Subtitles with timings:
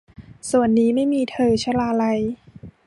[0.49, 2.19] สวรรค์นี้ไม่มีเธอ- ชลาลัย